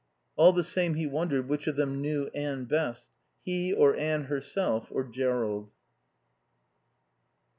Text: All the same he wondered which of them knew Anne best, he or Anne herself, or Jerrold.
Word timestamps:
All 0.35 0.51
the 0.51 0.63
same 0.63 0.95
he 0.95 1.05
wondered 1.05 1.47
which 1.47 1.67
of 1.67 1.75
them 1.75 2.01
knew 2.01 2.31
Anne 2.33 2.63
best, 2.65 3.11
he 3.45 3.71
or 3.71 3.95
Anne 3.95 4.23
herself, 4.23 4.87
or 4.91 5.03
Jerrold. 5.03 5.73